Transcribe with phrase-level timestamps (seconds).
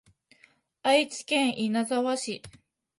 [0.81, 2.41] 愛知県稲沢市